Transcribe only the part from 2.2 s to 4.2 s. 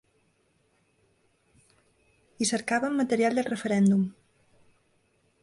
Hi cercaven material del referèndum.